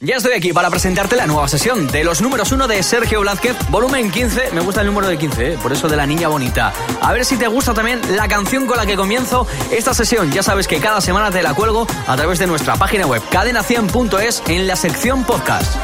[0.00, 3.56] Ya estoy aquí para presentarte la nueva sesión de los números 1 de Sergio Blázquez,
[3.70, 4.50] volumen 15.
[4.52, 5.58] Me gusta el número de 15, ¿eh?
[5.62, 6.72] por eso de la niña bonita.
[7.00, 10.32] A ver si te gusta también la canción con la que comienzo esta sesión.
[10.32, 14.42] Ya sabes que cada semana te la cuelgo a través de nuestra página web cadena100.es
[14.48, 15.76] en la sección podcast.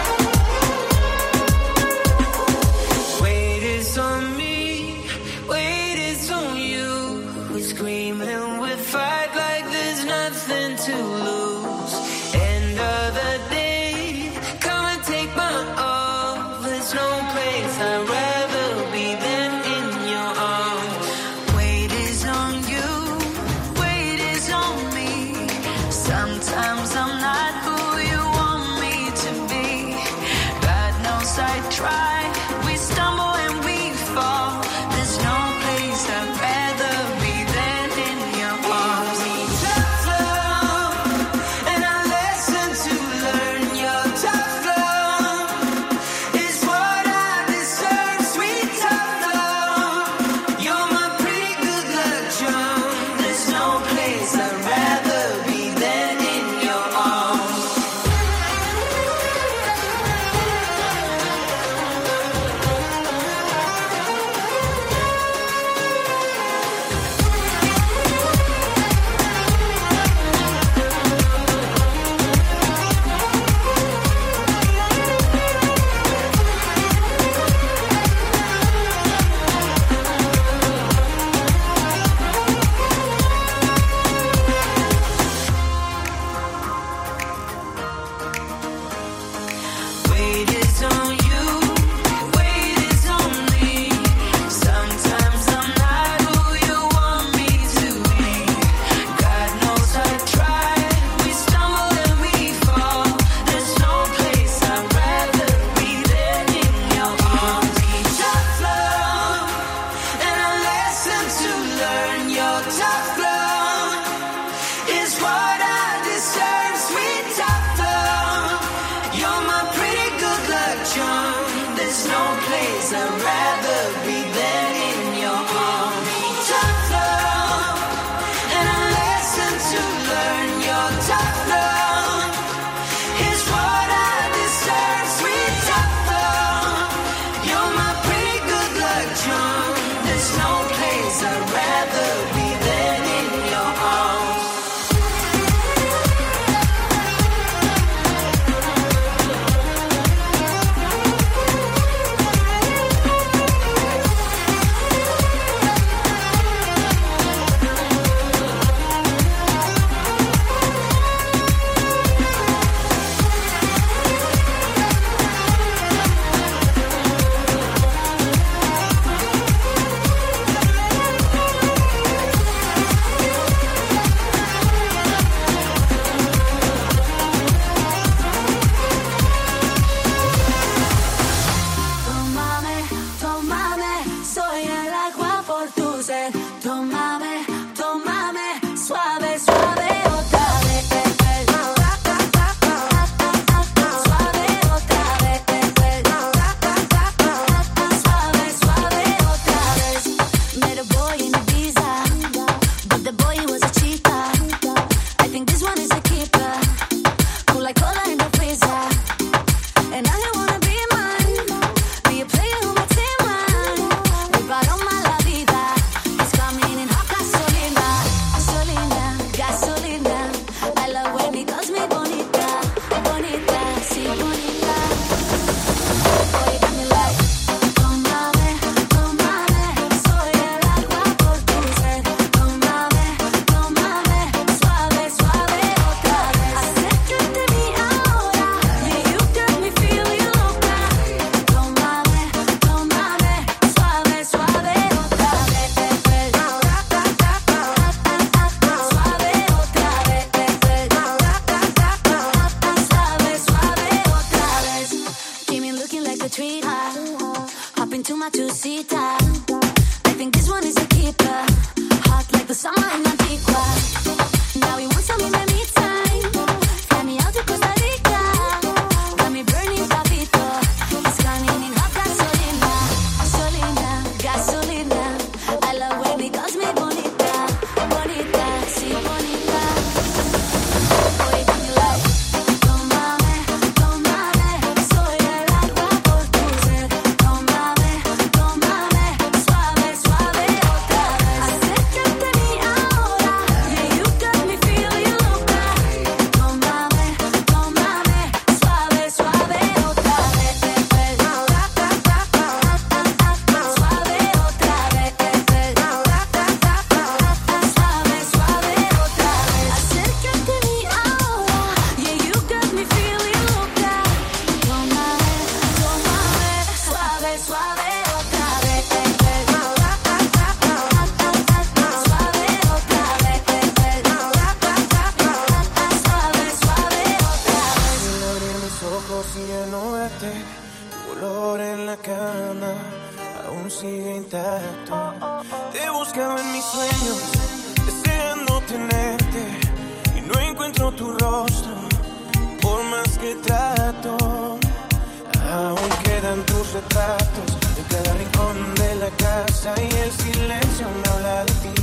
[346.71, 351.83] Tus retratos en cada rincón de la casa y el silencio me habla de ti.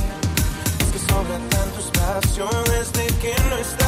[0.80, 3.87] Es que sobra tanto espacio desde que no estás.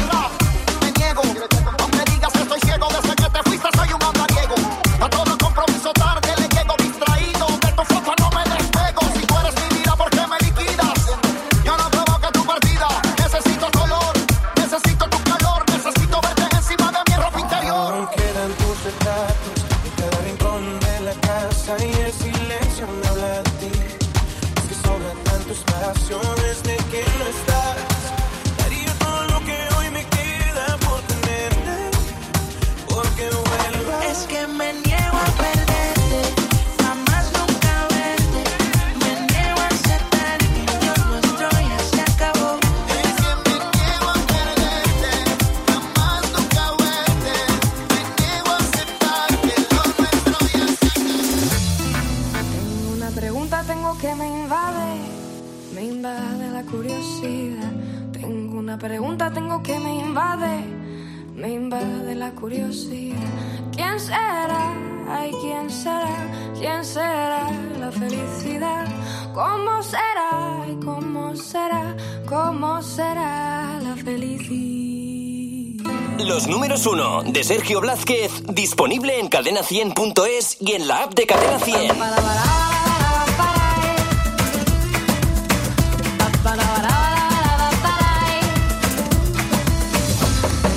[77.43, 81.75] Sergio Blázquez, disponible en cadena100.es y en la app de Cadena 100.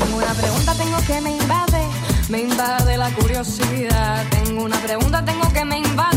[0.00, 1.86] Tengo una pregunta, tengo que me invade,
[2.28, 4.26] me invade la curiosidad.
[4.30, 6.13] Tengo una pregunta, tengo que me invade,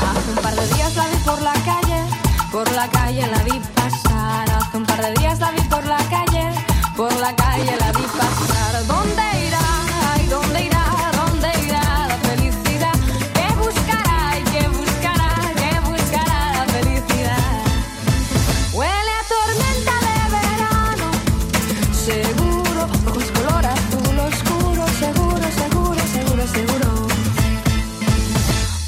[0.09, 2.05] Hace un par de días la vi por la calle,
[2.51, 4.49] por la calle la vi pasar.
[4.49, 6.49] Hace un par de días la vi por la calle,
[6.97, 8.87] por la calle la vi pasar.
[8.87, 9.40] ¿Dónde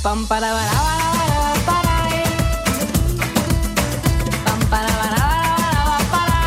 [0.04, 0.70] Pam para para
[1.30, 1.96] para para
[4.44, 5.22] Pam para para
[5.72, 6.40] para para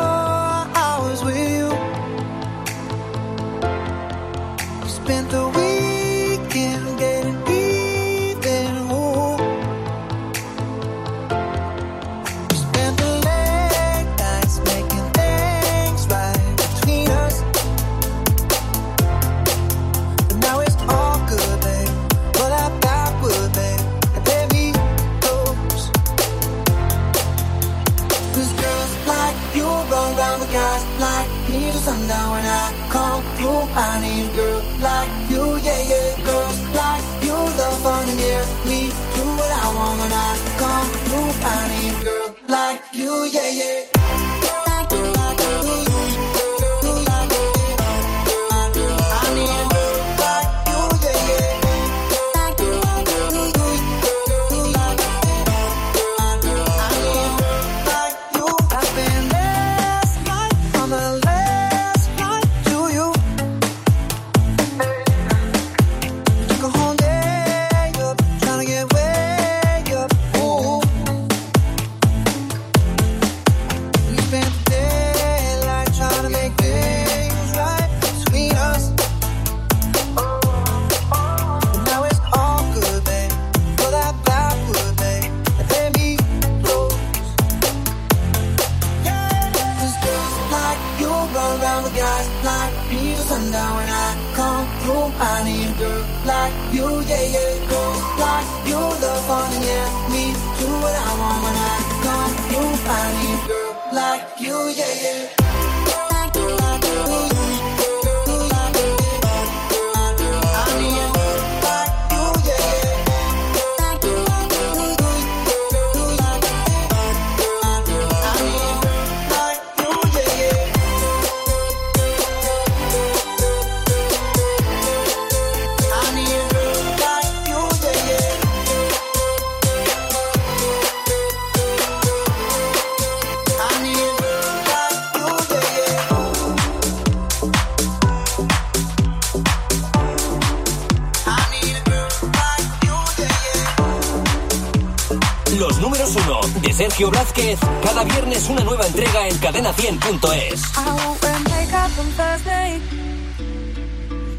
[147.02, 150.62] Sergio cada viernes una nueva entrega en cadena100.es.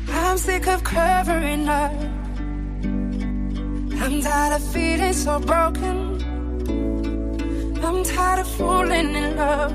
[0.08, 1.68] I'm sick of covering.
[3.98, 6.22] I'm tired of feeling so broken.
[7.82, 9.72] I'm tired of falling in love.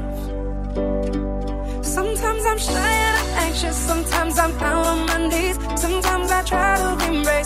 [1.83, 3.75] Sometimes I'm shy and anxious.
[3.75, 5.59] Sometimes I'm down on my knees.
[5.75, 7.36] Sometimes I try to embrace.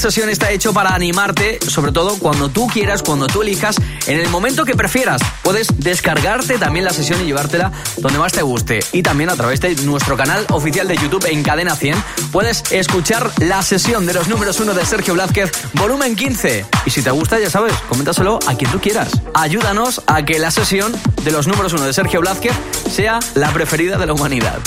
[0.00, 4.28] Sesión está hecho para animarte, sobre todo cuando tú quieras, cuando tú elijas, en el
[4.30, 5.20] momento que prefieras.
[5.42, 8.80] Puedes descargarte también la sesión y llevártela donde más te guste.
[8.92, 13.30] Y también a través de nuestro canal oficial de YouTube en Cadena 100 puedes escuchar
[13.40, 16.64] la sesión de los números 1 de Sergio Blázquez, volumen 15.
[16.86, 19.10] Y si te gusta, ya sabes, coméntaselo a quien tú quieras.
[19.34, 22.54] Ayúdanos a que la sesión de los números 1 de Sergio Blázquez
[22.90, 24.58] sea la preferida de la humanidad.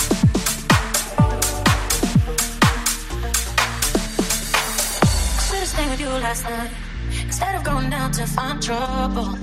[6.34, 6.72] Last night.
[7.26, 9.38] Instead of going down to find trouble,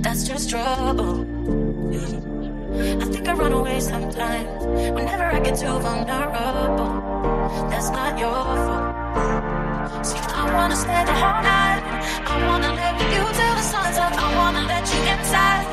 [0.00, 1.26] that's just trouble.
[3.02, 4.64] I think I run away sometimes
[4.94, 6.92] whenever I get too vulnerable.
[7.70, 10.06] That's not your fault.
[10.06, 11.82] See, I wanna stay the whole night.
[12.32, 14.12] I wanna live with you till the sun's up.
[14.26, 15.69] I wanna let you inside.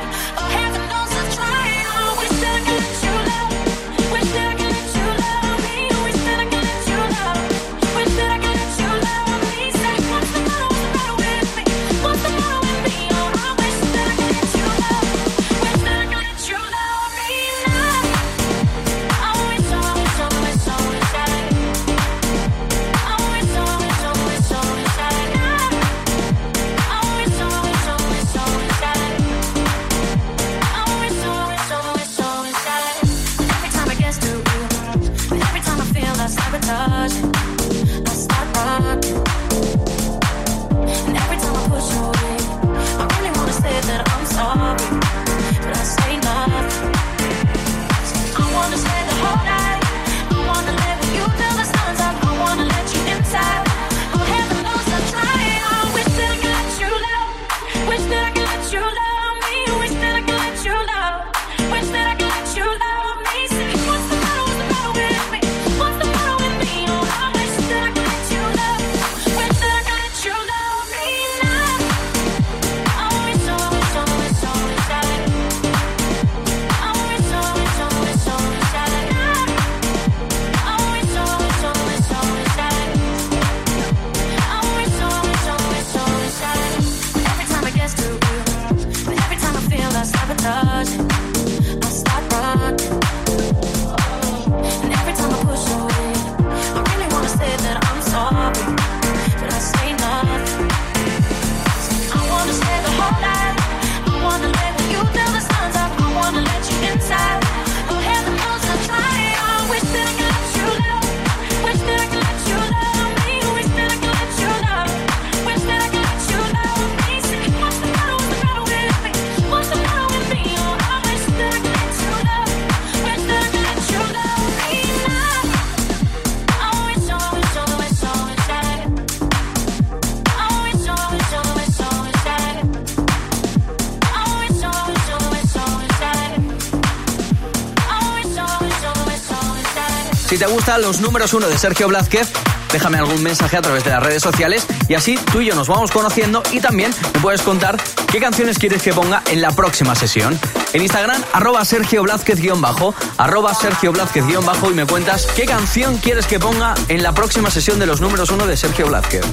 [140.47, 142.31] Gustan los números uno de Sergio Blázquez,
[142.71, 145.67] déjame algún mensaje a través de las redes sociales y así tú y yo nos
[145.67, 147.77] vamos conociendo y también me puedes contar
[148.11, 150.39] qué canciones quieres que ponga en la próxima sesión.
[150.73, 156.39] En Instagram, arroba Sergio Blázquez-bajo, arroba Sergio Blázquez-bajo y me cuentas qué canción quieres que
[156.39, 159.25] ponga en la próxima sesión de los números uno de Sergio Blázquez.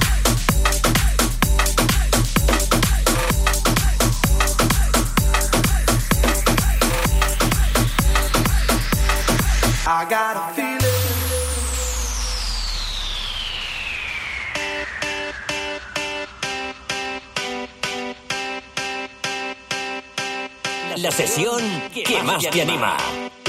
[21.05, 21.61] La sesión
[21.93, 22.97] que más te anima.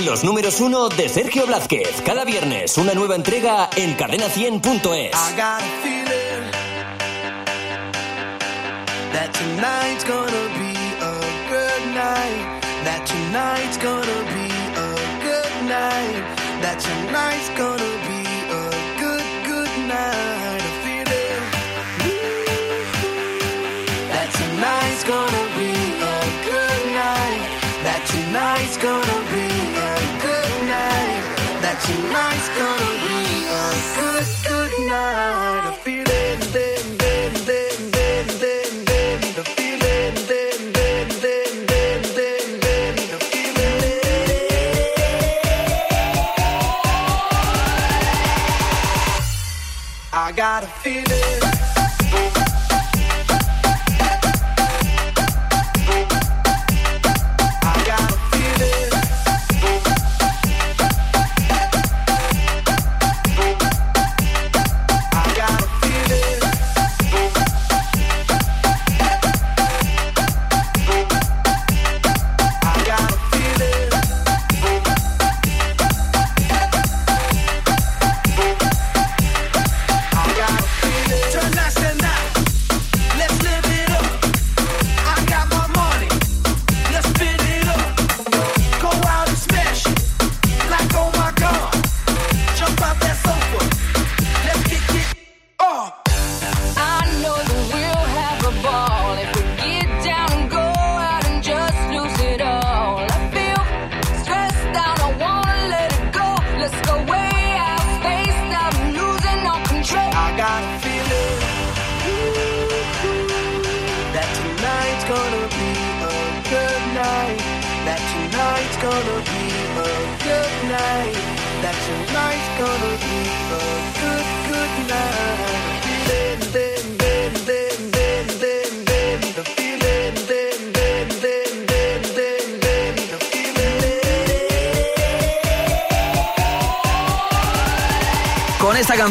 [0.05, 2.03] Los números uno de Sergio Blázquez.
[2.05, 5.13] Cada viernes una nueva entrega en cadena100.es.
[9.13, 11.15] That tonight's gonna be a
[11.49, 12.63] good night.
[12.85, 14.93] That tonight's gonna be a
[15.25, 16.25] good night.
[16.61, 17.76] That tonight's gonna
[31.87, 33.65] tonight's gonna be a
[33.97, 35.69] good, good night.
[35.69, 42.61] A feeling, then, then, then, then, then, then, the feeling, then, then, then, then, then,
[42.61, 43.93] then, the feeling.
[50.13, 51.36] I got a feeling.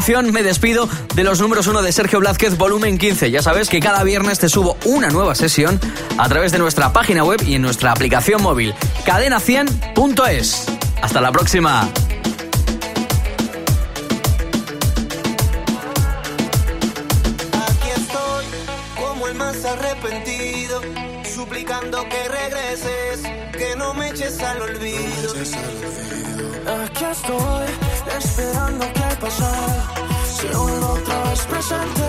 [0.05, 3.31] canción me despido de los números 1 de Sergio Blázquez, volumen 15.
[3.31, 5.79] Ya sabes que cada viernes te subo una nueva sesión
[6.19, 10.65] a través de nuestra página web y en nuestra aplicación móvil, cadena100.es.
[11.01, 11.89] Hasta la próxima.
[17.67, 18.45] Aquí estoy,
[19.03, 20.81] como el más arrepentido,
[21.33, 23.23] suplicando que regreses,
[23.57, 25.33] que no me eches al olvido.
[26.83, 27.67] Aquí estoy,
[28.19, 29.94] esperando que pasara
[30.45, 32.03] si vuelvo otra presente,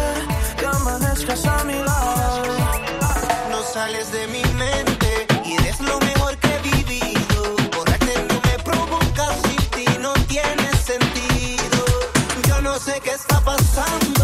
[0.59, 2.43] que amanezcas a mi lado.
[3.51, 7.57] No sales de mi mente y eres lo mejor que he vivido.
[7.75, 11.85] Borrarte no me provocas, sin ti no tiene sentido.
[12.47, 14.16] Yo no sé qué está pasando.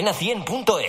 [0.00, 0.79] Cadena 100.es.